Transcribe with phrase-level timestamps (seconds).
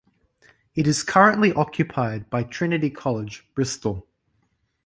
[0.73, 4.07] It is currently occupied by Trinity College, Bristol.